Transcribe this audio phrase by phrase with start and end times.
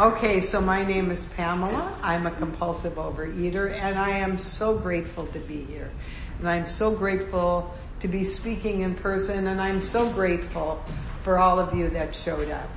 [0.00, 1.94] Okay, so my name is Pamela.
[2.02, 5.90] I'm a compulsive overeater and I am so grateful to be here.
[6.38, 10.76] And I'm so grateful to be speaking in person and I'm so grateful
[11.20, 12.70] for all of you that showed up.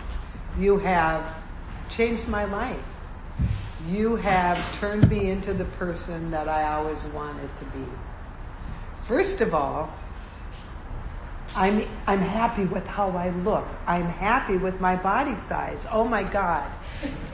[0.59, 1.41] You have
[1.89, 2.83] changed my life.
[3.87, 7.85] You have turned me into the person that I always wanted to be.
[9.05, 9.97] First of all,
[11.55, 13.67] I'm, I'm happy with how I look.
[13.85, 15.87] I'm happy with my body size.
[15.91, 16.69] Oh my God.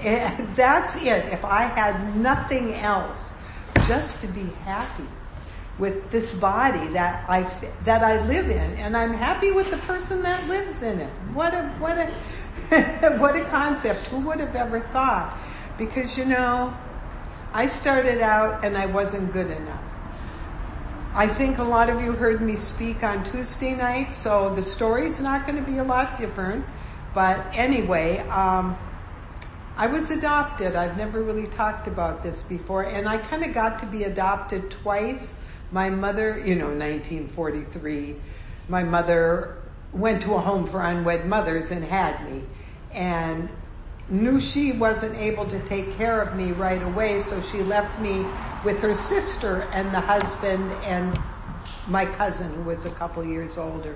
[0.01, 1.25] And that's it.
[1.31, 3.33] If I had nothing else,
[3.87, 5.07] just to be happy
[5.79, 7.49] with this body that I,
[7.85, 11.09] that I live in and I'm happy with the person that lives in it.
[11.33, 14.07] What a, what a, what a concept.
[14.07, 15.37] Who would have ever thought?
[15.77, 16.75] Because you know,
[17.53, 19.78] I started out and I wasn't good enough.
[21.19, 25.19] I think a lot of you heard me speak on Tuesday night, so the story's
[25.19, 26.65] not going to be a lot different.
[27.13, 28.77] But anyway, um,
[29.75, 30.77] I was adopted.
[30.77, 34.71] I've never really talked about this before, and I kind of got to be adopted
[34.71, 35.43] twice.
[35.73, 38.15] My mother, you know, 1943,
[38.69, 39.57] my mother
[39.91, 42.43] went to a home for unwed mothers and had me,
[42.93, 43.49] and
[44.09, 48.25] knew she wasn't able to take care of me right away, so she left me
[48.63, 51.17] with her sister and the husband and
[51.87, 53.95] my cousin who was a couple years older.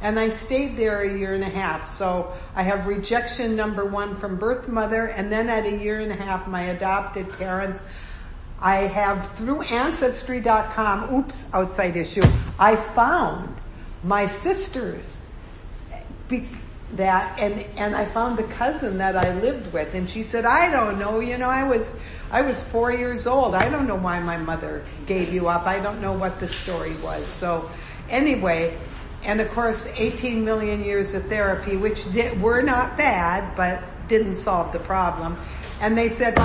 [0.00, 1.90] And I stayed there a year and a half.
[1.90, 6.12] So I have rejection number one from birth mother and then at a year and
[6.12, 7.80] a half my adopted parents.
[8.60, 12.22] I have through ancestry.com, oops, outside issue,
[12.58, 13.54] I found
[14.02, 15.26] my sisters
[16.96, 20.70] that and and I found the cousin that I lived with and she said, I
[20.70, 21.98] don't know, you know, I was
[22.30, 23.54] I was four years old.
[23.54, 25.66] I don't know why my mother gave you up.
[25.66, 27.26] I don't know what the story was.
[27.26, 27.70] So
[28.08, 28.76] anyway,
[29.24, 34.36] and of course 18 million years of therapy, which did, were not bad, but didn't
[34.36, 35.36] solve the problem.
[35.80, 36.38] And they said,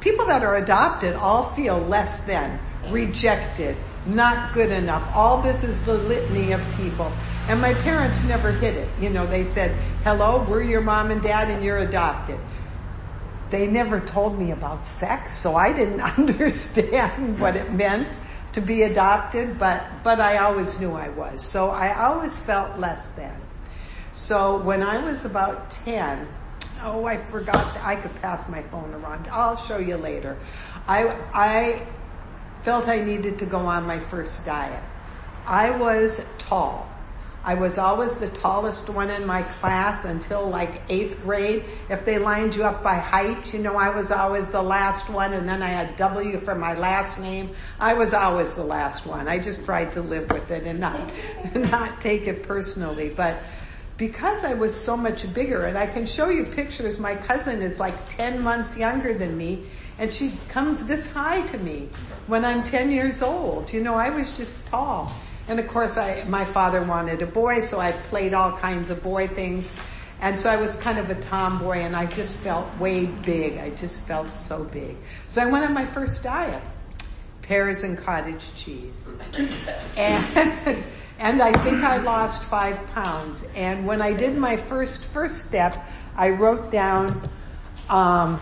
[0.00, 2.58] people that are adopted all feel less than,
[2.88, 5.08] rejected, not good enough.
[5.14, 7.12] All this is the litany of people.
[7.50, 8.88] And my parents never hid it.
[9.00, 9.72] You know, they said,
[10.04, 12.38] hello, we're your mom and dad and you're adopted.
[13.50, 18.06] They never told me about sex, so I didn't understand what it meant
[18.52, 21.44] to be adopted, but, but I always knew I was.
[21.44, 23.34] So I always felt less than.
[24.12, 26.28] So when I was about 10,
[26.82, 29.26] oh, I forgot, I could pass my phone around.
[29.26, 30.36] I'll show you later.
[30.86, 31.82] I, I
[32.62, 34.84] felt I needed to go on my first diet.
[35.44, 36.89] I was tall.
[37.42, 41.64] I was always the tallest one in my class until like eighth grade.
[41.88, 45.32] If they lined you up by height, you know, I was always the last one
[45.32, 47.50] and then I had W for my last name.
[47.78, 49.26] I was always the last one.
[49.26, 51.12] I just tried to live with it and not,
[51.54, 53.08] not take it personally.
[53.08, 53.38] But
[53.96, 57.80] because I was so much bigger and I can show you pictures, my cousin is
[57.80, 59.64] like 10 months younger than me
[59.98, 61.88] and she comes this high to me
[62.26, 63.72] when I'm 10 years old.
[63.72, 65.10] You know, I was just tall.
[65.48, 69.02] And of course I, my father wanted a boy, so I played all kinds of
[69.02, 69.76] boy things.
[70.22, 73.56] And so I was kind of a tomboy and I just felt way big.
[73.56, 74.96] I just felt so big.
[75.26, 76.62] So I went on my first diet.
[77.42, 79.12] Pears and cottage cheese.
[79.96, 80.84] And,
[81.18, 83.46] and I think I lost five pounds.
[83.54, 85.76] And when I did my first, first step,
[86.16, 87.28] I wrote down,
[87.90, 88.40] um,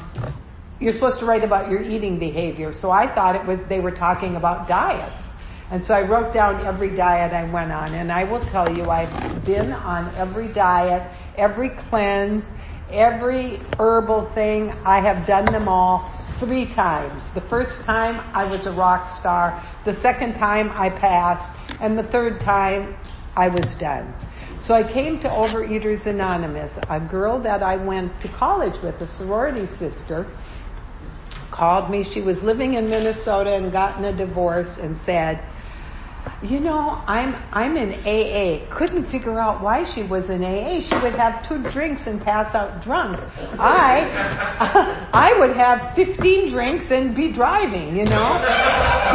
[0.79, 2.73] you're supposed to write about your eating behavior.
[2.73, 5.35] So I thought it was, they were talking about diets.
[5.71, 8.91] And so I wrote down every diet I went on and I will tell you
[8.91, 11.03] I've been on every diet,
[11.37, 12.53] every cleanse,
[12.91, 14.73] every herbal thing.
[14.85, 17.33] I have done them all three times.
[17.33, 19.63] The first time I was a rock star.
[19.85, 22.97] The second time I passed and the third time
[23.37, 24.15] I was done.
[24.61, 26.79] So I came to Overeaters Anonymous.
[26.89, 30.27] A girl that I went to college with, a sorority sister,
[31.51, 32.05] called me.
[32.05, 35.43] She was living in Minnesota and gotten a divorce and said,
[36.43, 38.65] you know, I'm, I'm in AA.
[38.71, 40.81] Couldn't figure out why she was in AA.
[40.81, 43.19] She would have two drinks and pass out drunk.
[43.59, 48.45] I, I would have 15 drinks and be driving, you know?
[49.09, 49.15] So,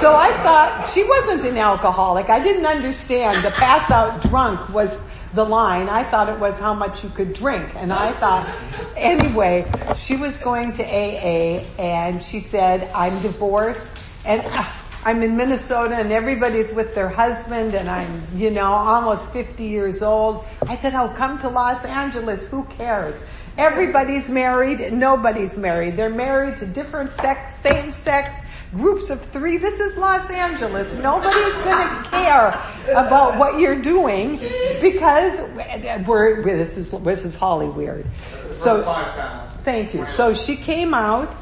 [0.00, 2.30] so I thought she wasn't an alcoholic.
[2.30, 5.88] I didn't understand the pass out drunk was the line.
[5.88, 7.68] I thought it was how much you could drink.
[7.76, 8.48] And I thought,
[8.96, 14.64] anyway, she was going to AA and she said, I'm divorced and uh,
[15.08, 20.02] I'm in Minnesota and everybody's with their husband and I'm, you know, almost 50 years
[20.02, 20.44] old.
[20.66, 22.46] I said, oh, come to Los Angeles.
[22.50, 23.24] Who cares?
[23.56, 24.92] Everybody's married.
[24.92, 25.96] Nobody's married.
[25.96, 29.56] They're married to different sex, same sex, groups of three.
[29.56, 30.94] This is Los Angeles.
[30.96, 32.48] Nobody's gonna care
[32.90, 34.36] about what you're doing
[34.82, 35.40] because
[36.06, 38.04] we're, this is, this is Holly weird.
[38.34, 38.82] So,
[39.62, 40.04] Thank you.
[40.04, 41.34] So she came out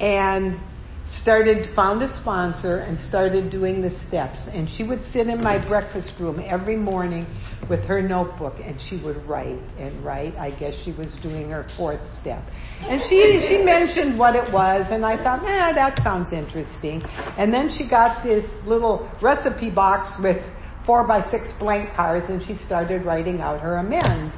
[0.00, 0.58] and
[1.04, 4.48] started, found a sponsor and started doing the steps.
[4.48, 7.26] And she would sit in my breakfast room every morning
[7.68, 10.36] with her notebook and she would write and write.
[10.38, 12.42] I guess she was doing her fourth step.
[12.88, 17.02] And she, she mentioned what it was and I thought, eh, that sounds interesting.
[17.36, 20.44] And then she got this little recipe box with
[20.84, 24.36] four by six blank cards and she started writing out her amends.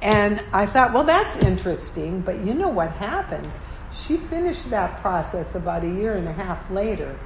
[0.00, 3.48] And I thought, well that's interesting, but you know what happened?
[3.94, 7.16] She finished that process about a year and a half later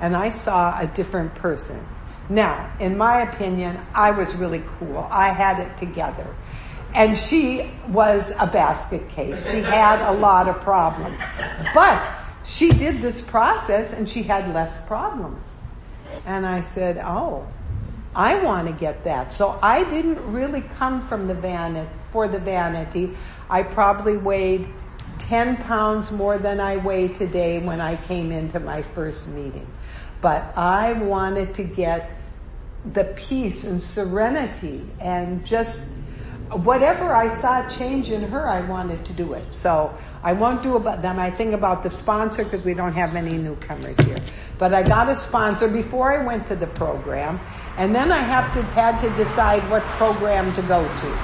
[0.00, 1.80] and I saw a different person.
[2.28, 4.98] Now, in my opinion, I was really cool.
[5.10, 6.26] I had it together.
[6.94, 9.36] And she was a basket case.
[9.50, 11.20] She had a lot of problems.
[11.74, 12.02] But
[12.44, 15.44] she did this process and she had less problems.
[16.26, 17.46] And I said, oh,
[18.14, 19.34] I want to get that.
[19.34, 23.16] So I didn't really come from the vanity, for the vanity.
[23.50, 24.66] I probably weighed
[25.18, 29.66] 10 pounds more than I weigh today when I came into my first meeting.
[30.20, 32.10] But I wanted to get
[32.92, 35.92] the peace and serenity and just
[36.50, 39.52] whatever I saw change in her, I wanted to do it.
[39.52, 41.18] So I won't do about them.
[41.18, 44.18] I think about the sponsor because we don't have many newcomers here.
[44.58, 47.38] But I got a sponsor before I went to the program,
[47.76, 51.18] and then I have to had to decide what program to go to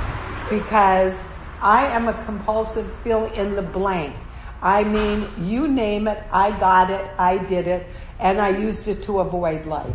[0.50, 1.34] because
[1.64, 4.14] I am a compulsive fill in the blank.
[4.61, 7.87] I mean, you name it, I got it, I did it,
[8.20, 9.94] and I used it to avoid life.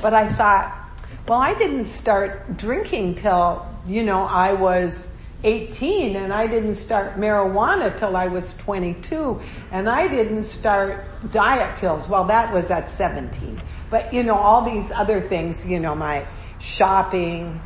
[0.00, 0.78] But I thought,
[1.26, 5.10] well, I didn't start drinking till, you know, I was
[5.42, 9.40] 18 and I didn't start marijuana till I was 22
[9.72, 12.08] and I didn't start diet pills.
[12.08, 13.60] Well, that was at 17.
[13.90, 16.26] But you know, all these other things, you know, my
[16.58, 17.60] shopping,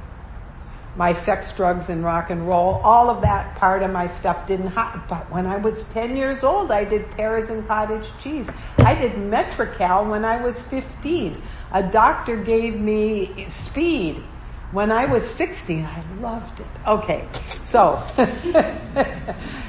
[0.97, 4.69] my sex, drugs, and rock and roll, all of that part of my stuff didn't
[4.69, 5.03] happen.
[5.09, 8.51] But when I was 10 years old, I did pears and cottage cheese.
[8.79, 11.41] I did Metrecal when I was 15.
[11.73, 14.23] A doctor gave me speed
[14.71, 15.85] when I was 16.
[15.85, 16.67] I loved it.
[16.87, 18.03] Okay, so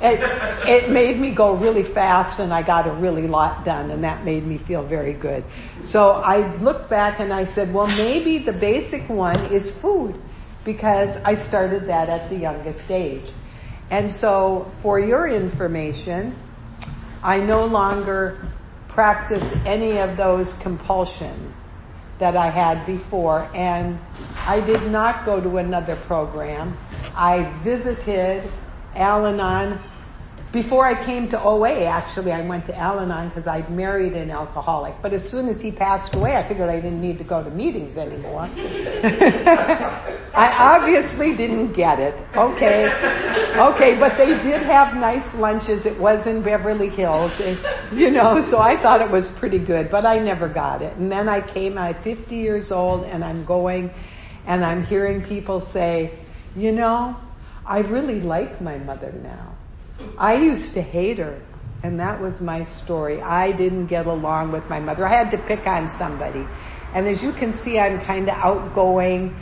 [0.00, 0.20] it,
[0.68, 4.24] it made me go really fast and I got a really lot done and that
[4.24, 5.44] made me feel very good.
[5.80, 10.20] So I looked back and I said, well maybe the basic one is food
[10.64, 13.30] because I started that at the youngest age.
[13.90, 16.34] And so for your information,
[17.22, 18.38] I no longer
[18.88, 21.70] practice any of those compulsions
[22.18, 23.98] that I had before and
[24.46, 26.76] I did not go to another program.
[27.14, 28.42] I visited
[28.96, 29.78] Al-Anon.
[30.52, 34.94] Before I came to OA, actually, I went to Al-Anon because I'd married an alcoholic.
[35.02, 37.50] But as soon as he passed away, I figured I didn't need to go to
[37.50, 38.48] meetings anymore.
[40.36, 42.14] I obviously didn't get it.
[42.36, 42.90] Okay.
[43.56, 45.86] Okay, but they did have nice lunches.
[45.86, 47.58] It was in Beverly Hills, and,
[47.92, 50.94] you know, so I thought it was pretty good, but I never got it.
[50.96, 53.90] And then I came, I'm 50 years old, and I'm going,
[54.46, 56.10] and I'm hearing people say,
[56.54, 57.16] you know,
[57.66, 59.54] I really like my mother now.
[60.18, 61.40] I used to hate her.
[61.82, 63.20] And that was my story.
[63.20, 65.06] I didn't get along with my mother.
[65.06, 66.46] I had to pick on somebody.
[66.94, 69.36] And as you can see, I'm kind of outgoing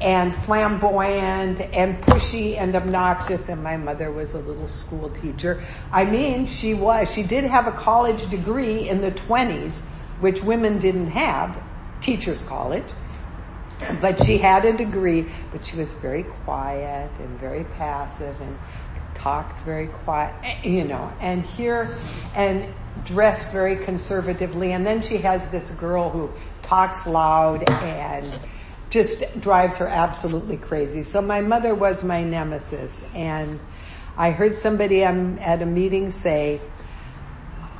[0.00, 5.62] and flamboyant and pushy and obnoxious and my mother was a little school teacher.
[5.92, 9.82] I mean, she was, she did have a college degree in the 20s,
[10.20, 11.62] which women didn't have,
[12.00, 12.86] teacher's college.
[14.00, 18.58] But she had a degree, but she was very quiet and very passive and
[19.14, 20.34] talked very quiet,
[20.64, 21.94] you know, and here,
[22.34, 22.66] and
[23.04, 24.72] dressed very conservatively.
[24.72, 26.30] And then she has this girl who
[26.62, 28.26] talks loud and
[28.90, 31.02] just drives her absolutely crazy.
[31.02, 33.60] So my mother was my nemesis and
[34.16, 36.60] I heard somebody um, at a meeting say,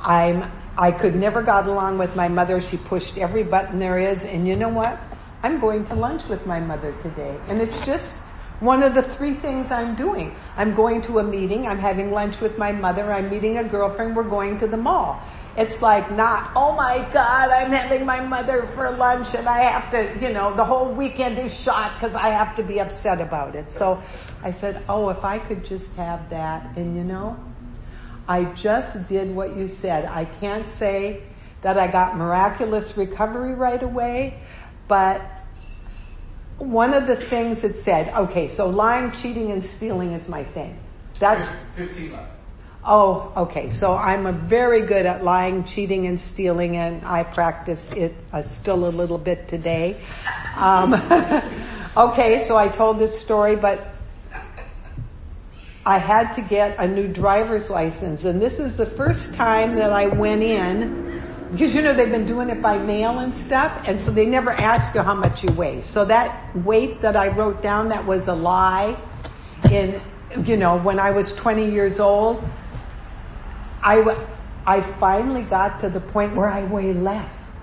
[0.01, 2.61] I'm, I could never got along with my mother.
[2.61, 4.25] She pushed every button there is.
[4.25, 4.99] And you know what?
[5.43, 7.37] I'm going to lunch with my mother today.
[7.47, 8.17] And it's just
[8.59, 10.35] one of the three things I'm doing.
[10.55, 11.67] I'm going to a meeting.
[11.67, 13.11] I'm having lunch with my mother.
[13.11, 14.15] I'm meeting a girlfriend.
[14.15, 15.21] We're going to the mall.
[15.57, 19.91] It's like not, oh my God, I'm having my mother for lunch and I have
[19.91, 23.55] to, you know, the whole weekend is shot because I have to be upset about
[23.55, 23.71] it.
[23.71, 24.01] So
[24.43, 26.77] I said, oh, if I could just have that.
[26.77, 27.37] And you know,
[28.27, 30.05] I just did what you said.
[30.05, 31.21] I can't say
[31.63, 34.39] that I got miraculous recovery right away,
[34.91, 35.21] but
[36.57, 40.77] one of the things it said, okay, so lying, cheating, and stealing is my thing.
[41.17, 42.37] That's 15 left.
[42.83, 43.69] Oh, okay.
[43.69, 48.85] So I'm very good at lying, cheating, and stealing, and I practice it uh, still
[48.85, 49.95] a little bit today.
[50.57, 50.93] Um,
[51.95, 53.79] okay, so I told this story, but
[55.85, 59.91] I had to get a new driver's license and this is the first time that
[59.91, 61.10] I went in
[61.51, 64.51] because you know they've been doing it by mail and stuff and so they never
[64.51, 65.81] ask you how much you weigh.
[65.81, 68.97] So that weight that I wrote down that was a lie
[69.69, 70.01] in,
[70.45, 72.43] you know, when I was 20 years old,
[73.83, 74.17] I,
[74.65, 77.61] I finally got to the point where I weigh less.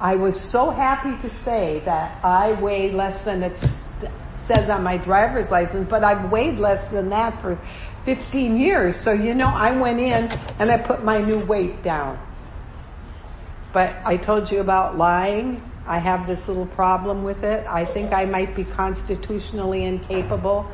[0.00, 3.58] I was so happy to say that I weigh less than it
[4.32, 7.58] says on my driver's license, but I've weighed less than that for
[8.04, 8.96] 15 years.
[8.96, 10.28] So, you know, I went in
[10.58, 12.18] and I put my new weight down.
[13.78, 15.62] But I told you about lying.
[15.86, 17.64] I have this little problem with it.
[17.68, 20.68] I think I might be constitutionally incapable.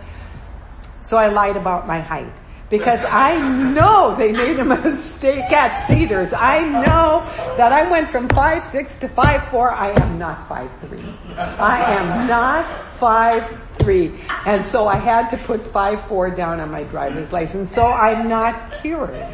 [1.02, 2.32] So I lied about my height
[2.70, 3.37] because I
[3.75, 6.32] know they made a mistake at Cedars.
[6.32, 7.23] I know
[7.58, 9.70] that I went from five six to five four.
[9.70, 11.04] I am not five three.
[11.37, 13.44] I am not five
[13.75, 14.14] three.
[14.46, 17.70] And so I had to put five four down on my driver's license.
[17.70, 19.26] So I'm not cured.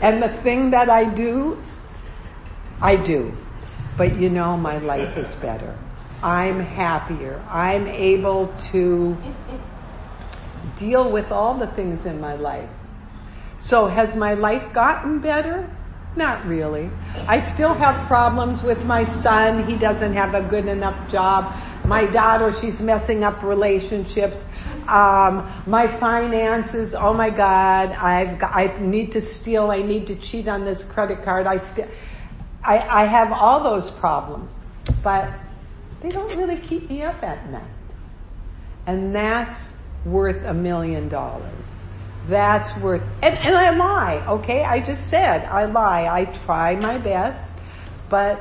[0.00, 1.58] And the thing that I do,
[2.80, 3.34] I do.
[3.96, 5.76] But you know my life is better.
[6.22, 7.42] I'm happier.
[7.48, 9.16] I'm able to
[10.76, 12.68] deal with all the things in my life.
[13.58, 15.68] So has my life gotten better?
[16.16, 16.90] Not really.
[17.28, 19.64] I still have problems with my son.
[19.68, 21.54] He doesn't have a good enough job.
[21.84, 24.48] My daughter, she's messing up relationships.
[24.88, 30.16] Um, my finances, oh my God, I've got, I need to steal, I need to
[30.16, 31.46] cheat on this credit card.
[31.46, 31.86] I still,
[32.62, 34.58] I, I have all those problems,
[35.02, 35.28] but
[36.00, 37.62] they don't really keep me up at night.
[38.86, 41.84] And that's worth a million dollars.
[42.28, 44.62] That's worth, and, and I lie, okay?
[44.62, 46.06] I just said I lie.
[46.06, 47.54] I try my best,
[48.08, 48.40] but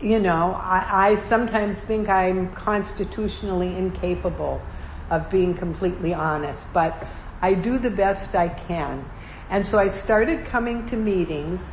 [0.00, 4.62] you know, I, I sometimes think I'm constitutionally incapable
[5.10, 7.06] of being completely honest, but
[7.42, 9.04] I do the best I can.
[9.50, 11.70] And so I started coming to meetings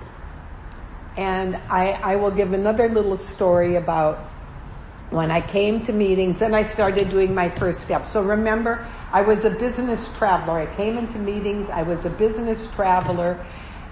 [1.18, 4.20] and I, I will give another little story about
[5.10, 8.06] when I came to meetings, then I started doing my first step.
[8.08, 10.60] So remember, I was a business traveler.
[10.60, 13.44] I came into meetings, I was a business traveler,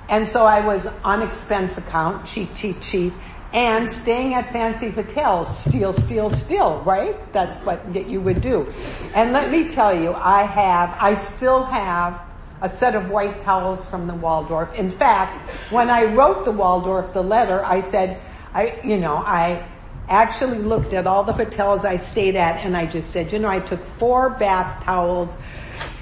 [0.08, 3.14] and so I was on expense account, cheat, cheat, cheat,
[3.54, 7.16] and staying at fancy hotels, steal, steal, steal, right?
[7.32, 8.72] That's what you would do.
[9.16, 12.25] And let me tell you, I have, I still have
[12.62, 14.74] a set of white towels from the Waldorf.
[14.76, 18.20] In fact, when I wrote the Waldorf the letter, I said,
[18.54, 19.66] I, you know, I,
[20.08, 23.50] actually looked at all the hotels I stayed at and I just said, you know,
[23.50, 25.36] I took four bath towels,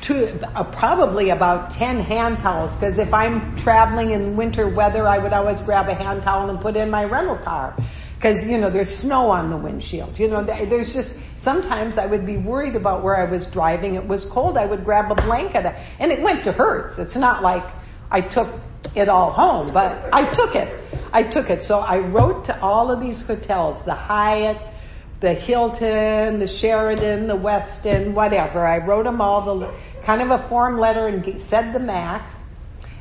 [0.01, 5.17] to uh, probably about 10 hand towels because if I'm traveling in winter weather, I
[5.17, 7.75] would always grab a hand towel and put in my rental car
[8.15, 10.19] because, you know, there's snow on the windshield.
[10.19, 13.95] You know, there's just, sometimes I would be worried about where I was driving.
[13.95, 14.57] It was cold.
[14.57, 16.97] I would grab a blanket and it went to Hertz.
[17.00, 17.65] It's not like
[18.09, 18.50] I took
[18.95, 20.73] it all home, but I took it.
[21.12, 21.63] I took it.
[21.63, 24.57] So I wrote to all of these hotels, the Hyatt,
[25.19, 28.65] the Hilton, the Sheraton, the Westin, whatever.
[28.65, 29.73] I wrote them all the
[30.03, 32.50] kind of a form letter and said the max,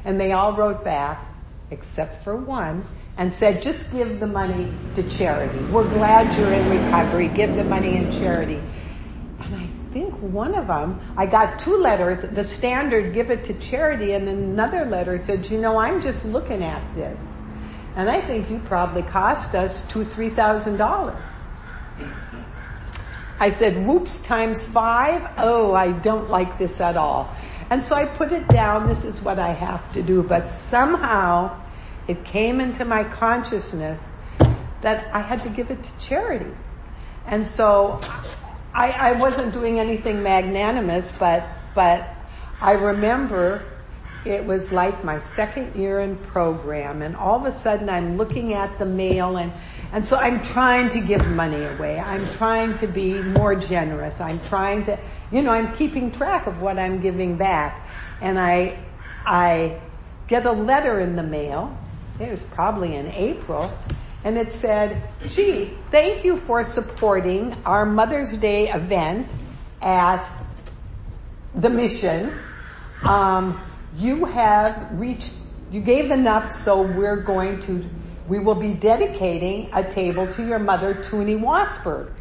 [0.04, 1.24] and they all wrote back,
[1.70, 2.84] except for one,
[3.18, 5.64] and said, just give the money to charity.
[5.64, 7.28] We're glad you're in recovery.
[7.28, 8.62] Give the money in charity
[9.40, 13.54] And I think one of them, I got two letters, the standard give it to
[13.54, 17.38] charity and another letter said, you know, I'm just looking at this.
[17.94, 21.44] And I think you probably cost us two, three thousand dollars.
[23.40, 25.28] I said, whoops, times five?
[25.38, 27.36] Oh, I don't like this at all.
[27.70, 31.61] And so I put it down, this is what I have to do, but somehow
[32.08, 34.08] it came into my consciousness
[34.82, 36.50] that I had to give it to charity.
[37.26, 38.00] And so
[38.74, 41.44] I, I wasn't doing anything magnanimous, but,
[41.74, 42.08] but
[42.60, 43.62] I remember
[44.24, 48.54] it was like my second year in program and all of a sudden I'm looking
[48.54, 49.52] at the mail and,
[49.92, 51.98] and so I'm trying to give money away.
[51.98, 54.20] I'm trying to be more generous.
[54.20, 54.98] I'm trying to,
[55.32, 57.86] you know, I'm keeping track of what I'm giving back.
[58.20, 58.78] And I,
[59.26, 59.80] I
[60.28, 61.76] get a letter in the mail.
[62.20, 63.70] It was probably in April
[64.24, 69.28] and it said, gee, thank you for supporting our Mother's Day event
[69.80, 70.28] at
[71.54, 72.32] the mission.
[73.04, 73.60] Um,
[73.96, 75.34] you have reached,
[75.72, 77.84] you gave enough, so we're going to,
[78.28, 82.12] we will be dedicating a table to your mother, Toonie Wasberg.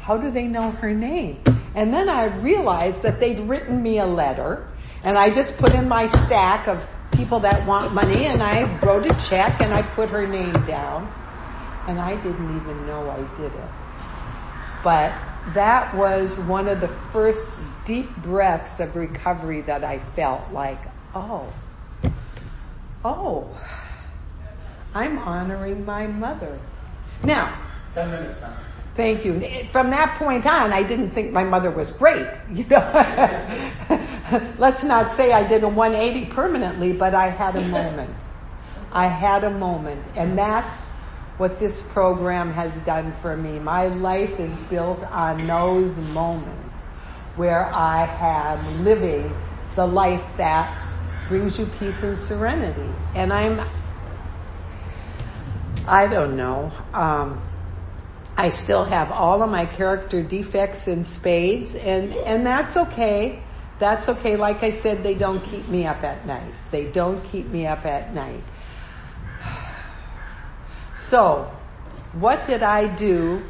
[0.00, 1.40] How do they know her name?
[1.74, 4.66] And then I realized that they'd written me a letter,
[5.04, 9.10] and I just put in my stack of people that want money and I wrote
[9.10, 11.10] a check and I put her name down
[11.86, 13.70] and I didn't even know I did it.
[14.82, 15.14] But
[15.54, 20.78] that was one of the first deep breaths of recovery that I felt like,
[21.14, 21.52] oh,
[23.04, 23.48] oh,
[24.94, 26.58] I'm honoring my mother.
[27.24, 27.56] Now,
[27.92, 28.52] 10 minutes, man.
[28.94, 29.40] Thank you.
[29.72, 32.26] From that point on, I didn't think my mother was great.
[32.50, 32.78] You know,
[34.58, 38.14] let's not say I did a 180 permanently, but I had a moment.
[38.92, 40.84] I had a moment, and that's
[41.38, 43.58] what this program has done for me.
[43.58, 46.86] My life is built on those moments
[47.36, 49.34] where I am living
[49.74, 50.74] the life that
[51.28, 52.88] brings you peace and serenity.
[53.14, 53.60] And I'm,
[55.86, 57.40] I don't know, um,
[58.38, 63.42] I still have all of my character defects in spades and, and that's okay.
[63.78, 64.36] That's okay.
[64.36, 66.54] Like I said, they don't keep me up at night.
[66.70, 68.42] They don't keep me up at night.
[70.96, 71.48] So,
[72.14, 73.40] what did I do?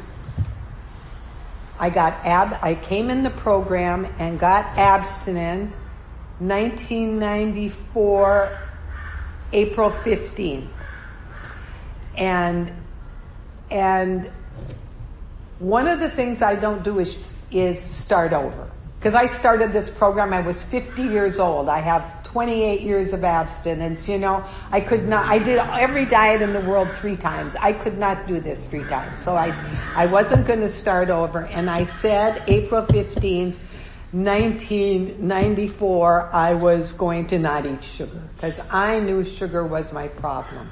[1.79, 5.73] I got ab, I came in the program and got abstinent
[6.39, 8.57] 1994
[9.53, 10.69] April 15.
[12.15, 12.71] And,
[13.71, 14.29] and
[15.59, 18.69] one of the things I don't do is, is start over.
[18.99, 21.69] Cause I started this program, I was 50 years old.
[21.69, 26.41] I have 28 years of abstinence, you know, I could not, I did every diet
[26.41, 27.55] in the world three times.
[27.55, 29.23] I could not do this three times.
[29.23, 29.53] So I,
[29.95, 31.45] I wasn't going to start over.
[31.45, 33.55] And I said April 15th,
[34.11, 40.69] 1994, I was going to not eat sugar because I knew sugar was my problem.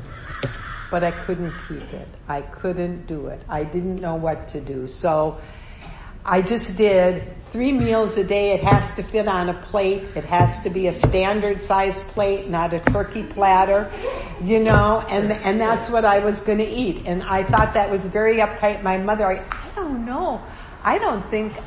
[0.89, 2.07] But I couldn't keep it.
[2.27, 3.41] I couldn't do it.
[3.49, 4.87] I didn't know what to do.
[4.87, 5.39] So
[6.27, 8.53] I just did three meals a day.
[8.53, 10.17] It has to fit on a plate.
[10.17, 13.91] It has to be a standard size plate, not a turkey platter,
[14.41, 17.07] you know, and, and that's what I was going to eat.
[17.07, 18.81] And I thought that was very uptight.
[18.81, 20.47] My mother, I, I don't know.
[20.83, 21.59] I don't think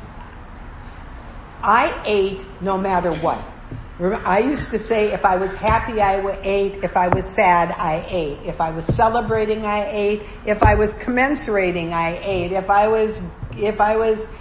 [1.63, 3.55] I ate no matter what.
[4.01, 8.05] I used to say if I was happy I ate, if I was sad I
[8.09, 12.87] ate, if I was celebrating I ate, if I was commensurating I ate, if I
[12.87, 13.21] was,
[13.57, 14.33] if I was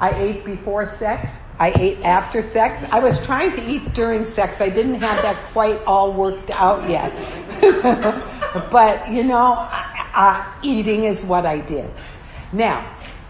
[0.00, 1.42] I ate before sex.
[1.58, 2.84] I ate after sex.
[2.90, 4.62] I was trying to eat during sex.
[4.62, 7.12] I didn't have that quite all worked out yet.
[8.72, 9.68] but you know,
[10.62, 11.90] eating is what I did.
[12.52, 12.88] Now,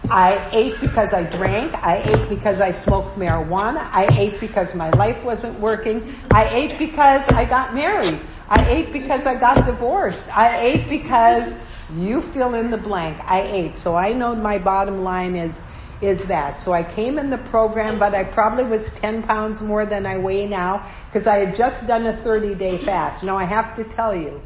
[0.09, 1.73] I ate because I drank.
[1.83, 3.87] I ate because I smoked marijuana.
[3.91, 6.15] I ate because my life wasn't working.
[6.31, 8.17] I ate because I got married.
[8.49, 10.35] I ate because I got divorced.
[10.35, 11.57] I ate because
[11.95, 13.17] you fill in the blank.
[13.29, 13.77] I ate.
[13.77, 15.63] So I know my bottom line is
[16.01, 16.59] is that.
[16.59, 20.17] So I came in the program, but I probably was 10 pounds more than I
[20.17, 23.23] weigh now because I had just done a 30 day fast.
[23.23, 24.41] Now I have to tell you,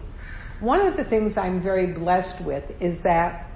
[0.60, 3.50] one of the things I'm very blessed with is that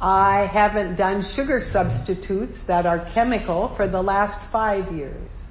[0.00, 5.46] I haven't done sugar substitutes that are chemical for the last five years.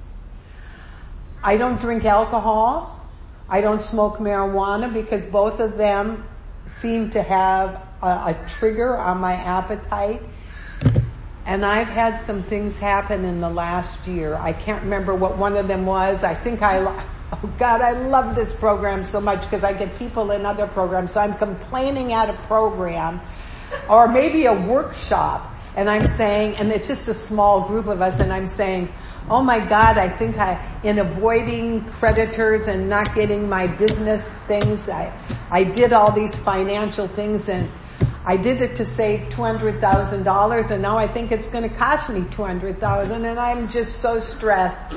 [1.42, 3.00] I don't drink alcohol.
[3.48, 6.24] I don't smoke marijuana because both of them
[6.66, 10.22] seem to have a, a trigger on my appetite.
[11.46, 14.34] And I've had some things happen in the last year.
[14.34, 16.24] I can't remember what one of them was.
[16.24, 20.32] I think I, oh God, I love this program so much because I get people
[20.32, 21.12] in other programs.
[21.12, 23.20] So I'm complaining at a program
[23.88, 28.20] or maybe a workshop and I'm saying, and it's just a small group of us
[28.20, 28.88] and I'm saying,
[29.28, 34.88] oh my God, I think I, in avoiding creditors and not getting my business things,
[34.88, 35.12] I,
[35.50, 37.68] I did all these financial things and
[38.24, 42.24] I did it to save $200,000 and now I think it's going to cost me
[42.32, 44.92] 200,000 and I'm just so stressed.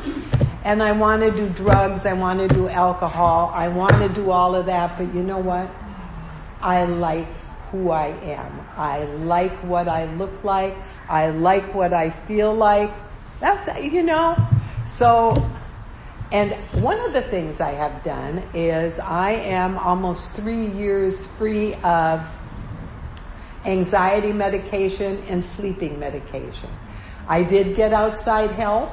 [0.63, 4.31] And I want to do drugs, I want to do alcohol, I want to do
[4.31, 5.69] all of that, but you know what?
[6.61, 7.27] I like
[7.71, 8.67] who I am.
[8.75, 10.75] I like what I look like.
[11.07, 12.91] I like what I feel like.
[13.39, 14.35] That's, you know,
[14.85, 15.35] so,
[16.31, 16.51] and
[16.83, 22.21] one of the things I have done is I am almost three years free of
[23.65, 26.69] anxiety medication and sleeping medication.
[27.27, 28.89] I did get outside help,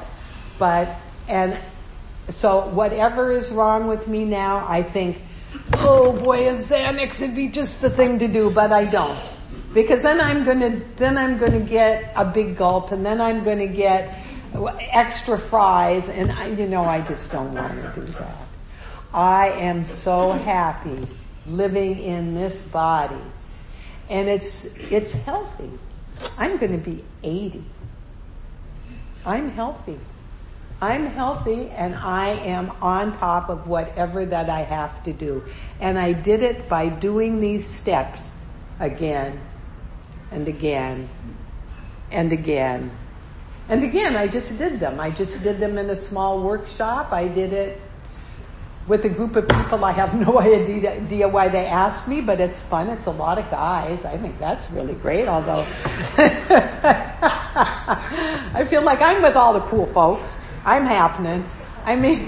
[0.59, 0.95] but,
[1.29, 1.59] and
[2.29, 5.23] so whatever is wrong with me now, I think,
[5.75, 9.19] oh boy, a Xanax would be just the thing to do, but I don't.
[9.73, 13.67] Because then I'm gonna, then I'm gonna get a big gulp and then I'm gonna
[13.67, 14.23] get
[14.55, 18.37] extra fries and I, you know, I just don't want to do that.
[19.13, 21.07] I am so happy
[21.47, 23.17] living in this body
[24.09, 25.71] and it's, it's healthy.
[26.39, 27.65] I'm going to be 80.
[29.25, 29.99] I'm healthy.
[30.81, 35.43] I'm healthy and I am on top of whatever that I have to do.
[35.81, 38.37] And I did it by doing these steps
[38.79, 39.41] again
[40.31, 41.09] and again
[42.11, 42.91] and again.
[43.69, 45.01] And again, I just did them.
[45.01, 47.13] I just did them in a small workshop.
[47.13, 47.81] I did it
[48.87, 49.85] with a group of people.
[49.85, 52.89] I have no idea why they asked me, but it's fun.
[52.89, 54.05] It's a lot of guys.
[54.05, 55.65] I think that's really great, although
[58.55, 60.41] I feel like I'm with all the cool folks.
[60.65, 61.49] I'm happening.
[61.85, 62.27] I mean,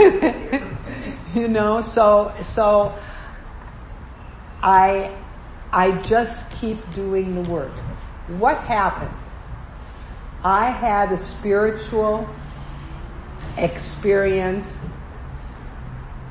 [1.34, 2.94] you know, so, so
[4.62, 5.14] I,
[5.72, 7.72] I just keep doing the work.
[8.38, 9.10] What happened?
[10.44, 12.28] I had a spiritual
[13.56, 14.86] experience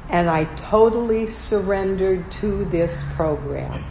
[0.10, 3.84] and I totally surrendered to this program.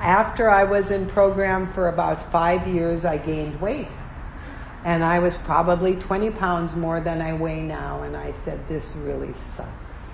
[0.00, 3.88] After I was in program for about five years, I gained weight.
[4.84, 8.02] And I was probably 20 pounds more than I weigh now.
[8.02, 10.12] And I said, this really sucks.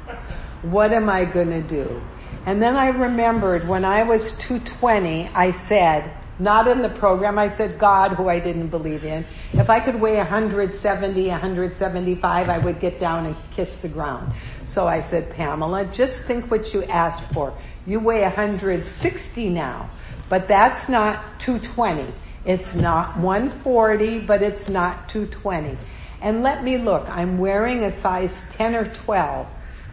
[0.62, 2.00] What am I going to do?
[2.46, 7.38] And then I remembered when I was 220, I said, not in the program.
[7.38, 9.24] I said God, who I didn't believe in.
[9.52, 14.32] If I could weigh 170, 175, I would get down and kiss the ground.
[14.64, 17.52] So I said, Pamela, just think what you asked for.
[17.86, 19.90] You weigh 160 now,
[20.28, 22.06] but that's not 220.
[22.46, 25.76] It's not 140, but it's not 220.
[26.22, 29.46] And let me look, I'm wearing a size 10 or 12.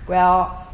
[0.08, 0.68] Well,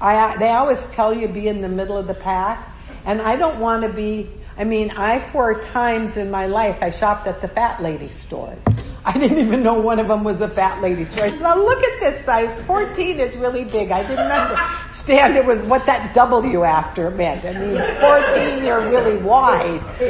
[0.00, 2.68] I, they always tell you be in the middle of the pack,
[3.04, 6.90] and I don't want to be I mean, I four times in my life I
[6.90, 8.64] shopped at the fat lady stores.
[9.04, 11.24] I didn't even know one of them was a fat lady store.
[11.24, 12.58] I said, look at this size.
[12.62, 13.90] 14 is really big.
[13.90, 17.44] I didn't understand it was what that W after meant.
[17.44, 19.80] It means 14, you're really wide.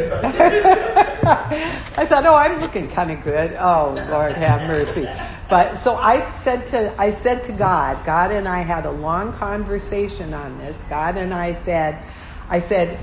[1.98, 3.54] I thought, oh, I'm looking kind of good.
[3.58, 5.08] Oh, Lord have mercy.
[5.50, 9.32] But so I said to, I said to God, God and I had a long
[9.32, 10.82] conversation on this.
[10.88, 12.02] God and I said,
[12.48, 12.98] I said,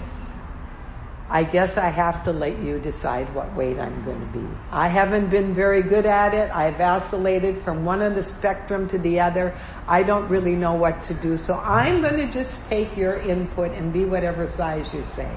[1.34, 4.46] I guess I have to let you decide what weight I'm going to be.
[4.72, 6.56] I haven't been very good at it.
[6.56, 9.56] I've vacillated from one end of the spectrum to the other.
[9.88, 11.40] I don't really know what to do.
[11.40, 15.36] So I'm going to just take your input and be whatever size you say.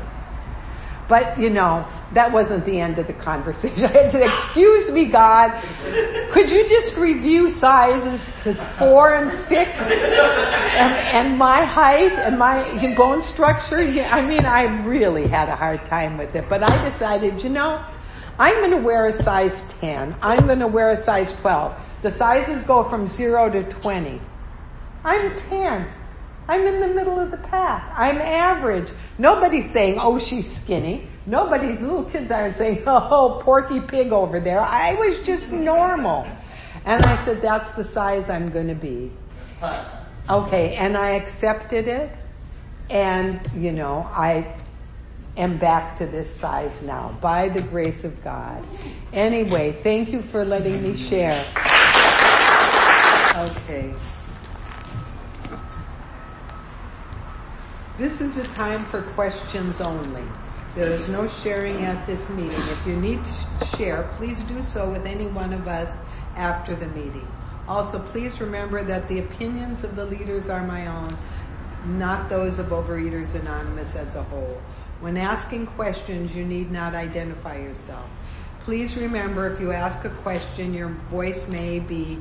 [1.09, 3.85] But, you know, that wasn't the end of the conversation.
[3.85, 5.53] I had to, excuse me, God,
[6.31, 10.93] could you just review sizes four and six and,
[11.29, 13.79] and my height and my bone structure?
[13.79, 17.85] I mean, I really had a hard time with it, but I decided, you know,
[18.39, 20.17] I'm going to wear a size 10.
[20.21, 21.75] I'm going to wear a size 12.
[22.03, 24.21] The sizes go from zero to 20.
[25.05, 25.87] I'm 10.
[26.49, 27.93] I'm in the middle of the pack.
[27.97, 28.89] I'm average.
[29.19, 31.09] Nobody's saying, oh, she's skinny.
[31.27, 34.61] Nobody, little kids aren't saying, oh, porky pig over there.
[34.61, 36.27] I was just normal.
[36.85, 39.11] And I said, that's the size I'm going to be.
[40.31, 42.13] Okay, and I accepted it.
[42.91, 44.55] And, you know, I
[45.37, 48.65] am back to this size now by the grace of God.
[49.13, 51.45] Anyway, thank you for letting me share.
[53.37, 53.95] Okay.
[57.99, 60.23] This is a time for questions only.
[60.75, 62.51] There is no sharing at this meeting.
[62.53, 66.03] If you need to share, please do so with any one of us
[66.37, 67.27] after the meeting.
[67.67, 71.09] Also, please remember that the opinions of the leaders are my own,
[71.87, 74.61] not those of Overeaters Anonymous as a whole.
[75.01, 78.11] When asking questions, you need not identify yourself.
[78.61, 82.19] Please remember if you ask a question, your voice may be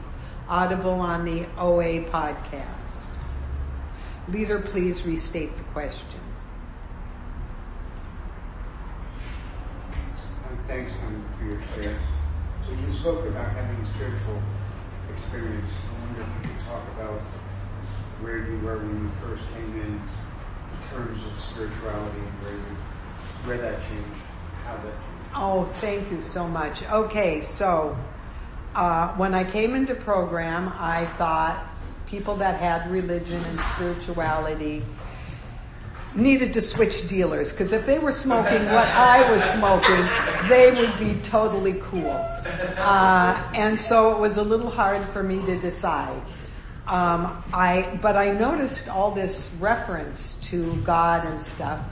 [0.48, 2.85] audible on the OA podcast.
[4.28, 6.20] Leader, please restate the question.
[10.50, 12.00] Um, thanks, for your share.
[12.62, 14.42] So you spoke about having a spiritual
[15.12, 15.78] experience.
[15.78, 17.22] I wonder if you could talk about
[18.22, 22.78] where you were when you first came in, in terms of spirituality, and where you,
[23.46, 24.22] where that changed,
[24.64, 25.36] how that changed.
[25.36, 26.84] Oh, thank you so much.
[26.90, 27.96] Okay, so
[28.74, 31.75] uh, when I came into program, I thought
[32.08, 34.84] people that had religion and spirituality
[36.16, 40.98] needed to switch dealers because if they were smoking what I was smoking, they would
[40.98, 42.16] be totally cool.
[42.78, 46.22] Uh, and so it was a little hard for me to decide.
[46.88, 51.84] Um, I, but I noticed all this reference to God and stuff.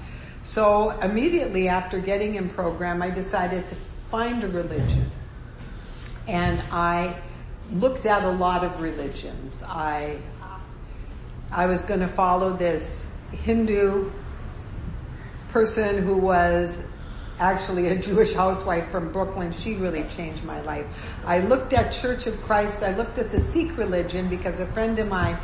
[0.44, 3.76] So immediately after getting in program, I decided to
[4.10, 5.10] find a religion.
[6.28, 7.16] And I
[7.72, 9.64] looked at a lot of religions.
[9.68, 10.18] I,
[11.52, 14.12] I was going to follow this Hindu
[15.50, 16.90] person who was
[17.40, 19.54] actually a Jewish housewife from Brooklyn.
[19.54, 20.86] She really changed my life.
[21.26, 22.84] I looked at Church of Christ.
[22.84, 25.38] I looked at the Sikh religion because a friend of mine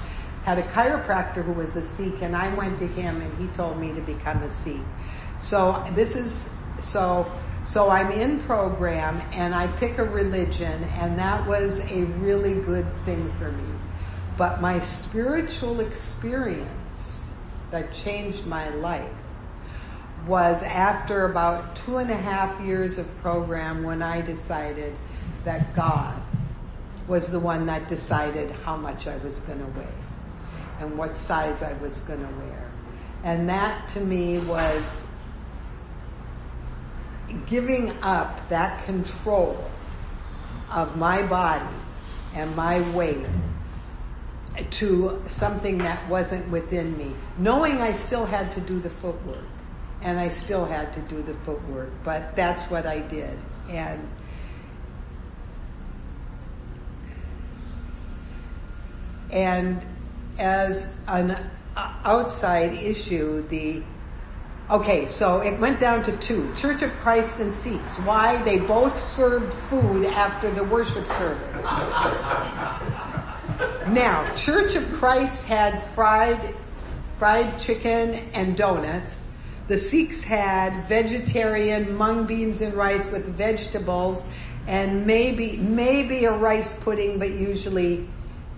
[0.43, 3.79] had a chiropractor who was a Sikh and I went to him and he told
[3.79, 4.81] me to become a Sikh.
[5.39, 7.31] So this is, so,
[7.65, 12.91] so I'm in program and I pick a religion and that was a really good
[13.05, 13.63] thing for me.
[14.37, 17.29] But my spiritual experience
[17.71, 19.11] that changed my life
[20.27, 24.95] was after about two and a half years of program when I decided
[25.43, 26.19] that God
[27.07, 29.85] was the one that decided how much I was going to weigh
[30.79, 32.71] and what size I was going to wear.
[33.23, 35.08] And that to me was
[37.47, 39.69] giving up that control
[40.71, 41.65] of my body
[42.35, 43.25] and my weight
[44.71, 49.45] to something that wasn't within me, knowing I still had to do the footwork
[50.01, 53.37] and I still had to do the footwork, but that's what I did.
[53.69, 54.07] And
[59.31, 59.85] and
[60.39, 61.37] as an
[61.75, 63.83] outside issue, the
[64.71, 66.53] Okay, so it went down to two.
[66.53, 67.97] Church of Christ and Sikhs.
[68.01, 68.39] Why?
[68.43, 71.63] They both served food after the worship service.
[73.89, 76.39] now, Church of Christ had fried,
[77.17, 79.23] fried chicken and donuts.
[79.69, 84.23] The Sikhs had vegetarian mung beans and rice with vegetables
[84.67, 88.07] and maybe, maybe a rice pudding, but usually,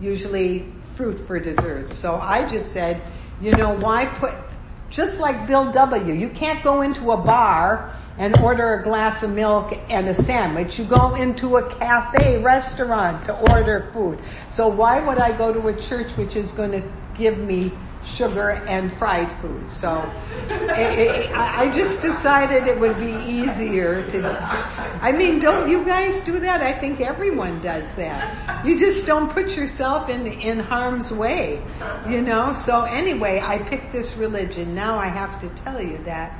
[0.01, 1.93] usually fruit for dessert.
[1.93, 3.01] So I just said,
[3.41, 4.33] you know, why put,
[4.91, 6.13] just like Bill W.
[6.13, 10.77] You can't go into a bar and order a glass of milk and a sandwich.
[10.77, 14.19] You go into a cafe restaurant to order food.
[14.49, 16.83] So why would I go to a church which is going to
[17.15, 17.71] give me
[18.03, 19.71] sugar and fried food.
[19.71, 20.11] So
[20.49, 24.27] it, it, I just decided it would be easier to,
[25.01, 26.61] I mean, don't you guys do that?
[26.61, 28.65] I think everyone does that.
[28.65, 31.61] You just don't put yourself in, in harm's way,
[32.07, 32.53] you know?
[32.53, 34.73] So anyway, I picked this religion.
[34.73, 36.37] Now I have to tell you that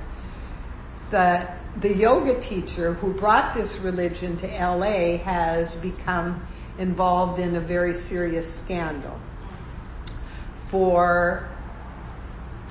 [1.12, 1.47] the,
[1.80, 6.45] the yoga teacher who brought this religion to LA has become
[6.80, 9.19] involved in a very serious scandal
[10.71, 11.50] for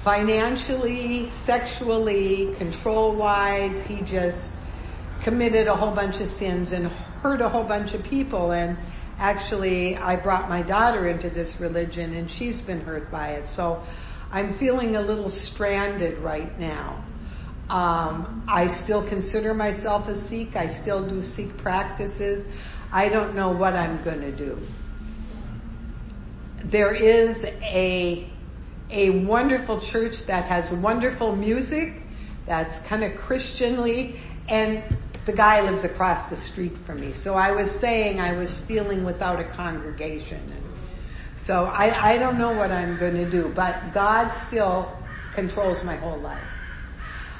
[0.02, 4.52] financially, sexually, control wise, he just
[5.22, 6.86] committed a whole bunch of sins and
[7.22, 8.78] hurt a whole bunch of people and
[9.18, 13.48] actually I brought my daughter into this religion and she's been hurt by it.
[13.48, 13.82] So
[14.32, 17.04] I'm feeling a little stranded right now.
[17.68, 20.56] Um, I still consider myself a Sikh.
[20.56, 22.46] I still do Sikh practices.
[22.90, 24.58] I don't know what I'm going to do.
[26.64, 28.26] There is a
[28.90, 31.94] a wonderful church that has wonderful music,
[32.46, 34.16] that's kind of Christianly,
[34.48, 34.82] and
[35.26, 37.12] the guy lives across the street from me.
[37.12, 40.40] So I was saying I was feeling without a congregation.
[41.36, 44.90] So I, I don't know what I'm going to do, but God still
[45.34, 46.42] controls my whole life.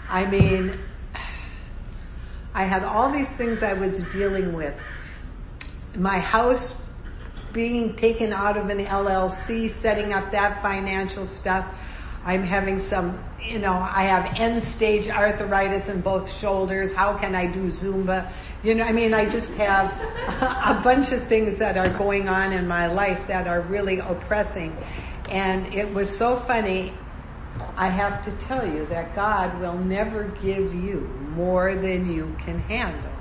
[0.08, 0.72] I mean,
[2.54, 4.78] I had all these things I was dealing with.
[5.96, 6.86] My house
[7.52, 11.66] being taken out of an LLC, setting up that financial stuff.
[12.24, 16.94] I'm having some, you know, I have end stage arthritis in both shoulders.
[16.94, 18.30] How can I do Zumba?
[18.62, 19.90] You know, I mean, I just have
[20.42, 24.76] a bunch of things that are going on in my life that are really oppressing.
[25.30, 26.92] And it was so funny.
[27.76, 31.00] I have to tell you that God will never give you
[31.34, 33.19] more than you can handle.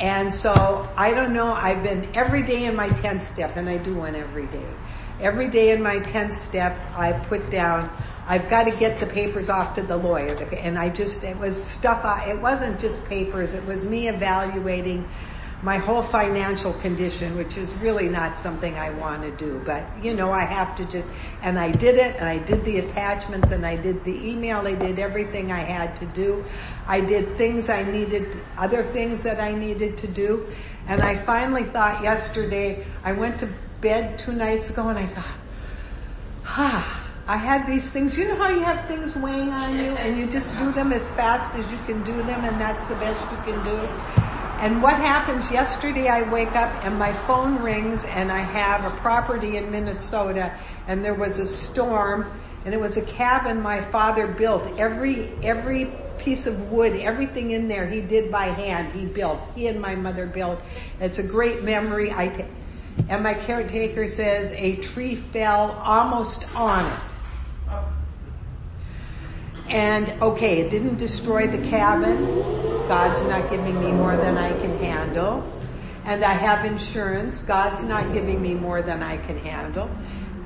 [0.00, 3.76] And so I don't know, I've been every day in my 10th step and I
[3.76, 4.66] do one every day.
[5.20, 7.90] Every day in my 10th step I put down,
[8.26, 10.34] I've got to get the papers off to the lawyer.
[10.62, 15.06] And I just, it was stuff, I, it wasn't just papers, it was me evaluating
[15.62, 19.60] my whole financial condition, which is really not something I want to do.
[19.64, 21.06] But, you know, I have to just,
[21.42, 24.74] and I did it, and I did the attachments, and I did the email, I
[24.74, 26.44] did everything I had to do.
[26.86, 30.46] I did things I needed, other things that I needed to do.
[30.88, 33.48] And I finally thought yesterday, I went to
[33.80, 35.36] bed two nights ago and I thought,
[36.46, 38.18] ah, I had these things.
[38.18, 41.08] You know how you have things weighing on you and you just do them as
[41.14, 43.88] fast as you can do them and that's the best you can do?
[44.60, 48.94] And what happens yesterday I wake up and my phone rings and I have a
[48.98, 50.52] property in Minnesota
[50.86, 52.30] and there was a storm
[52.66, 54.78] and it was a cabin my father built.
[54.78, 55.86] Every, every
[56.18, 59.40] piece of wood, everything in there he did by hand, he built.
[59.54, 60.60] He and my mother built.
[61.00, 62.12] It's a great memory.
[62.12, 62.44] I t-
[63.08, 67.16] and my caretaker says a tree fell almost on it.
[69.70, 72.26] And okay, it didn't destroy the cabin.
[72.88, 75.44] God's not giving me more than I can handle.
[76.04, 77.44] And I have insurance.
[77.44, 79.88] God's not giving me more than I can handle.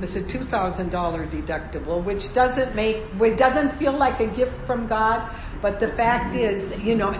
[0.02, 0.90] It's a $2,000
[1.30, 5.26] deductible, which doesn't make, it doesn't feel like a gift from God,
[5.62, 7.12] but the fact is that, you know,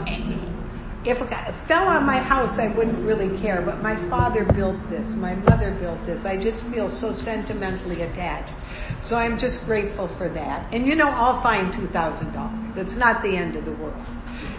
[1.07, 5.15] if it fell on my house, I wouldn't really care, but my father built this,
[5.15, 6.27] my mother built this.
[6.27, 8.53] I just feel so sentimentally attached.
[9.05, 10.73] So I'm just grateful for that.
[10.73, 12.79] And you know, I'll find $2,000.
[12.79, 14.03] It's not the end of the world.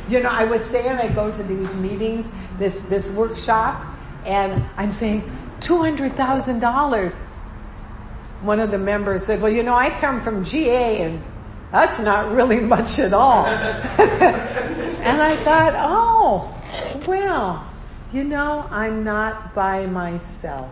[0.07, 2.29] You know, I was saying I go to these meetings,
[2.59, 3.83] this, this workshop,
[4.23, 5.23] and I'm saying,
[5.61, 7.21] $200,000.
[8.41, 11.23] One of the members said, well, you know, I come from GA and
[11.71, 13.47] that's not really much at all.
[13.47, 17.67] and I thought, oh, well,
[18.13, 20.69] you know, I'm not by myself.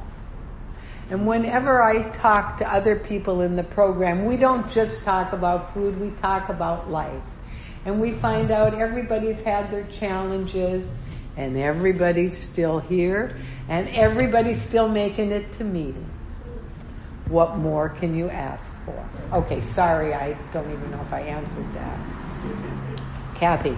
[1.10, 5.74] And whenever I talk to other people in the program, we don't just talk about
[5.74, 7.22] food, we talk about life.
[7.86, 10.94] And we find out everybody's had their challenges
[11.36, 13.36] and everybody's still here
[13.68, 16.10] and everybody's still making it to meetings.
[17.28, 19.06] What more can you ask for?
[19.34, 22.00] Okay, sorry, I don't even know if I answered that.
[23.36, 23.76] Kathy.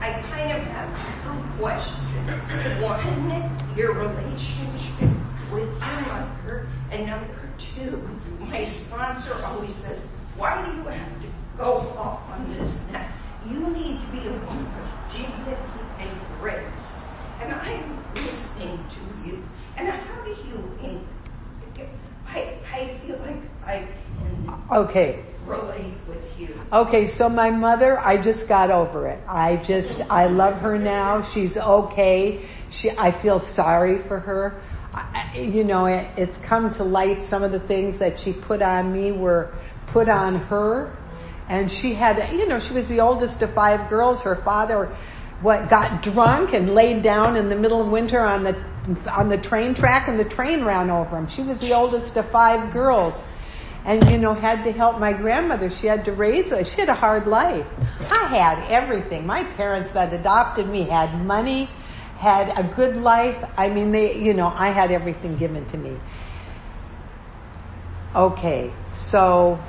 [0.00, 2.82] I kind of have two questions.
[2.82, 5.17] One, your relationship
[5.52, 8.08] with your mother, and number two,
[8.40, 10.06] my sponsor always says,
[10.36, 13.06] why do you have to go off on this now?
[13.48, 17.10] You need to be a woman of dignity and grace.
[17.40, 19.42] And I'm listening to you.
[19.76, 21.00] And how do you,
[22.26, 23.86] I, I feel like I
[24.18, 25.22] can okay.
[25.46, 26.48] relate with you.
[26.72, 29.20] Okay, so my mother, I just got over it.
[29.28, 31.22] I just, I love her now.
[31.22, 32.40] She's okay.
[32.70, 34.60] She, I feel sorry for her.
[35.34, 38.92] You know, it, it's come to light some of the things that she put on
[38.92, 39.52] me were
[39.88, 40.96] put on her.
[41.48, 44.22] And she had, you know, she was the oldest of five girls.
[44.22, 44.86] Her father,
[45.40, 48.56] what, got drunk and laid down in the middle of winter on the,
[49.10, 51.26] on the train track and the train ran over him.
[51.26, 53.24] She was the oldest of five girls.
[53.84, 55.70] And you know, had to help my grandmother.
[55.70, 56.70] She had to raise us.
[56.70, 57.66] She had a hard life.
[58.12, 59.24] I had everything.
[59.24, 61.70] My parents that adopted me had money,
[62.18, 63.42] had a good life.
[63.56, 65.96] I mean, they, you know, I had everything given to me.
[68.14, 69.60] Okay, so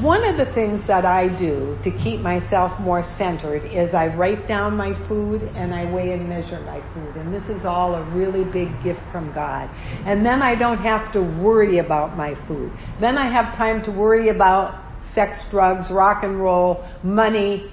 [0.00, 4.46] one of the things that I do to keep myself more centered is I write
[4.46, 7.16] down my food and I weigh and measure my food.
[7.16, 9.68] And this is all a really big gift from God.
[10.06, 12.72] And then I don't have to worry about my food.
[13.00, 17.70] Then I have time to worry about sex, drugs, rock and roll, money,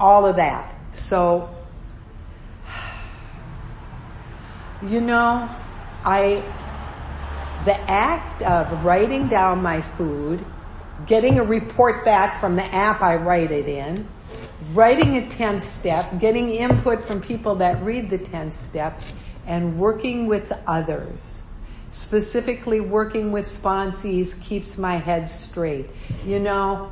[0.00, 0.74] all of that.
[0.92, 1.48] So,
[4.84, 5.48] you know,
[6.04, 6.42] I,
[7.64, 10.44] the act of writing down my food
[11.06, 14.06] getting a report back from the app I write it in,
[14.72, 19.00] writing a 10th step, getting input from people that read the 10th step,
[19.46, 21.42] and working with others.
[21.90, 25.90] Specifically working with sponsees keeps my head straight.
[26.24, 26.90] You know?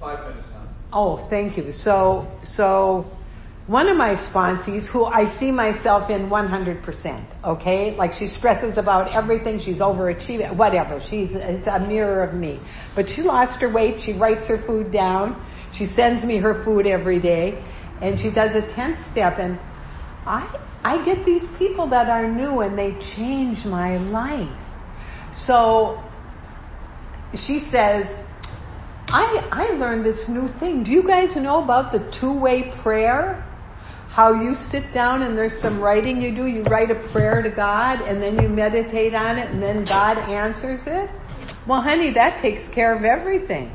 [0.00, 0.68] Five minutes now.
[0.92, 1.72] Oh, thank you.
[1.72, 3.10] So, so,
[3.68, 7.94] one of my sponsees who I see myself in 100%, okay?
[7.94, 11.00] Like she stresses about everything, she's overachieving, whatever.
[11.00, 12.58] She's, it's a mirror of me.
[12.96, 15.40] But she lost her weight, she writes her food down,
[15.70, 17.62] she sends me her food every day,
[18.00, 19.58] and she does a 10 step and
[20.26, 20.44] I,
[20.84, 24.48] I get these people that are new and they change my life.
[25.30, 26.02] So
[27.34, 28.28] she says,
[29.08, 30.82] I, I learned this new thing.
[30.82, 33.44] Do you guys know about the two-way prayer?
[34.12, 36.46] How you sit down and there's some writing you do.
[36.46, 40.18] You write a prayer to God and then you meditate on it and then God
[40.18, 41.08] answers it.
[41.66, 43.72] Well honey, that takes care of everything.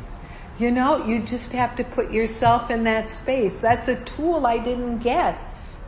[0.59, 3.61] You know, you just have to put yourself in that space.
[3.61, 5.39] That's a tool I didn't get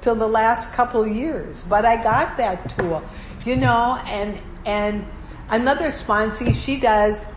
[0.02, 3.04] till the last couple years, but I got that tool,
[3.45, 5.06] you know, and, and
[5.50, 7.32] another sponsee, she does,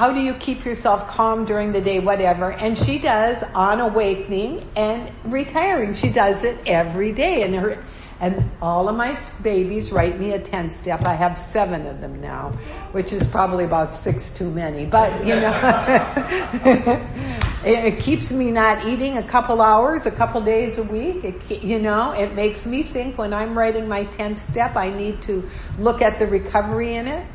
[0.00, 4.64] how do you keep yourself calm during the day, whatever, and she does on awakening
[4.74, 5.92] and retiring.
[5.92, 7.84] She does it every day and her,
[8.18, 11.04] and all of my babies write me a 10 step.
[11.04, 12.48] I have seven of them now,
[12.92, 15.52] which is probably about six too many, but you know,
[17.64, 21.24] it, keeps me not eating a couple hours, a couple days a week.
[21.24, 25.22] It, you know, it makes me think when I'm writing my 10th step, I need
[25.22, 25.48] to
[25.78, 27.26] look at the recovery in it.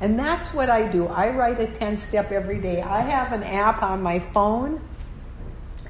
[0.00, 1.06] and that's what I do.
[1.06, 2.82] I write a 10 step every day.
[2.82, 4.80] I have an app on my phone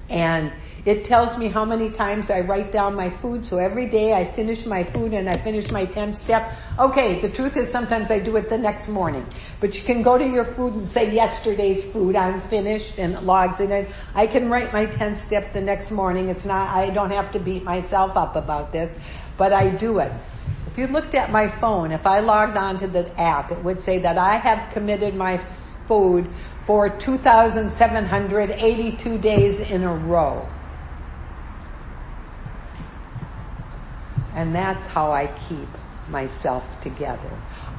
[0.09, 0.53] and
[0.85, 3.47] it tells me how many times I write down my food.
[3.47, 6.53] So every day I finish my food and I finish my 10th step.
[6.77, 9.25] Okay, the truth is sometimes I do it the next morning.
[9.61, 13.23] But you can go to your food and say yesterday's food, I'm finished and it
[13.23, 13.87] logs it in.
[14.13, 16.31] I can write my 10th step the next morning.
[16.31, 18.93] It's not, I don't have to beat myself up about this,
[19.37, 20.11] but I do it.
[20.67, 24.01] If you looked at my phone, if I logged onto the app, it would say
[24.01, 30.49] that I have committed my food for 2,782 days in a row.
[34.35, 35.69] And that's how I keep
[36.09, 37.31] myself together.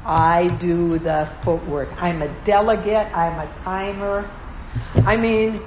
[0.05, 1.89] I do the footwork.
[2.01, 3.15] I'm a delegate.
[3.15, 4.29] I'm a timer.
[5.05, 5.61] I mean,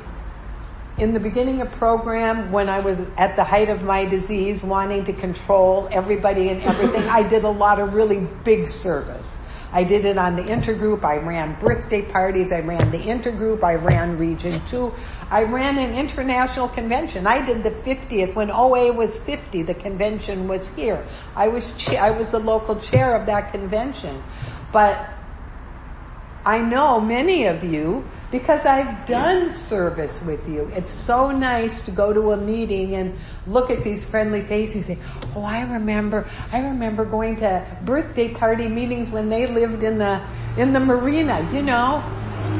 [0.99, 5.05] in the beginning of program, when I was at the height of my disease, wanting
[5.05, 9.41] to control everybody and everything, I did a lot of really big service.
[9.73, 11.05] I did it on the intergroup.
[11.05, 12.53] I ran birthday parties.
[12.53, 13.62] I ran the intergroup.
[13.62, 14.93] I ran region two.
[15.31, 17.27] I ran an international convention.
[17.27, 19.62] I did the 50th when OA was 50.
[19.62, 21.05] The convention was here.
[21.35, 24.23] I was, I was the local chair of that convention.
[24.73, 25.16] But
[26.47, 30.71] I know many of you because I've done service with you.
[30.77, 33.19] It's so nice to go to a meeting and
[33.49, 38.33] look at these friendly faces and say, oh, I remember, I remember going to birthday
[38.33, 40.23] party meetings when they lived in the,
[40.57, 42.01] in the marina, you know,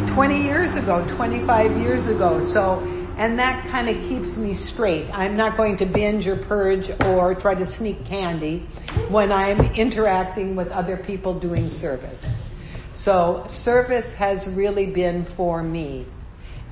[0.09, 2.41] 20 years ago, 25 years ago.
[2.41, 2.81] So,
[3.19, 5.07] and that kind of keeps me straight.
[5.17, 8.67] I'm not going to binge or purge or try to sneak candy
[9.11, 12.33] when I'm interacting with other people doing service.
[12.97, 16.07] So service has really been for me.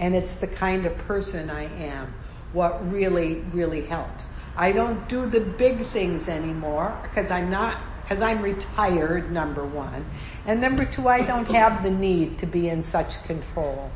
[0.01, 2.13] And it's the kind of person I am.
[2.55, 4.31] What really, really helps.
[4.57, 10.07] I don't do the big things anymore because I'm not, because I'm retired, number one.
[10.47, 13.91] And number two, I don't have the need to be in such control.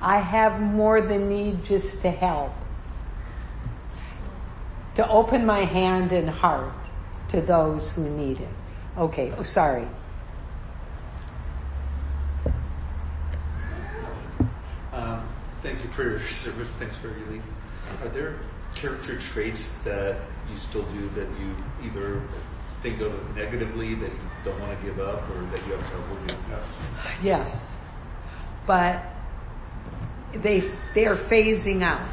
[0.00, 2.54] I have more the need just to help.
[4.94, 6.72] To open my hand and heart
[7.28, 8.48] to those who need it.
[8.96, 9.86] Okay, oh, sorry.
[15.64, 16.74] Thank you for your service.
[16.74, 17.42] Thanks for your leave.
[18.02, 18.36] Are there
[18.74, 20.18] character traits that
[20.50, 22.20] you still do that you either
[22.82, 26.16] think of negatively that you don't want to give up or that you have trouble
[26.26, 26.40] doing?
[27.22, 27.74] Yes.
[28.66, 29.02] But
[30.34, 32.08] they, they are phasing out.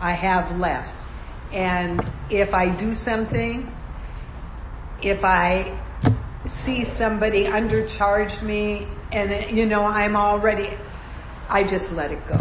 [0.00, 1.06] I have less.
[1.52, 3.70] And if I do something,
[5.02, 5.78] if I
[6.46, 10.70] see somebody undercharge me and you know, I'm already,
[11.50, 12.38] I just let it go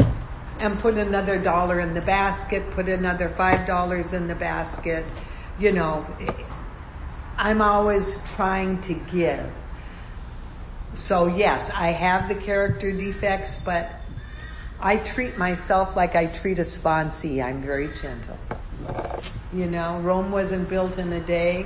[0.61, 5.05] and put another dollar in the basket, put another five dollars in the basket.
[5.59, 6.05] You know,
[7.37, 9.49] I'm always trying to give.
[10.93, 13.89] So yes, I have the character defects, but
[14.79, 17.43] I treat myself like I treat a sponsee.
[17.43, 18.37] I'm very gentle.
[19.53, 21.65] You know, Rome wasn't built in a day.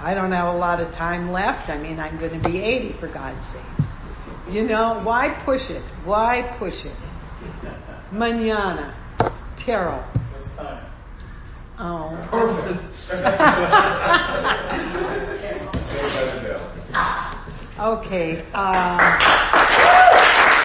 [0.00, 1.70] I don't have a lot of time left.
[1.70, 3.96] I mean, I'm going to be 80 for God's sakes.
[4.50, 5.82] You know, why push it?
[6.04, 6.92] Why push it?
[8.14, 8.94] Manana.
[9.56, 9.98] Terrell.
[9.98, 10.84] What's time?
[11.78, 12.16] Oh.
[12.30, 13.30] Perfect.
[17.80, 18.38] okay.
[18.52, 20.10] Um,